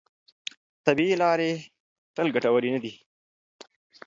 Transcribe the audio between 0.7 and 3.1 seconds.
طبیعي لارې تل ګټورې نه دي.